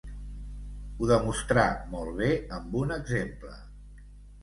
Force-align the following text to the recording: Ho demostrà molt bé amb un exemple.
Ho 1.01 1.09
demostrà 1.11 1.67
molt 1.93 2.19
bé 2.25 2.33
amb 2.61 2.77
un 2.83 2.99
exemple. 3.01 3.57